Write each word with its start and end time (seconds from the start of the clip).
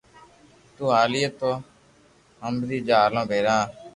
تو 0.75 0.83
ھالي 0.95 1.23
تو 1.39 1.51
ھمبري 2.45 2.77
جا 2.87 2.97
ھالو 3.03 3.21
ڀيرا 3.29 3.57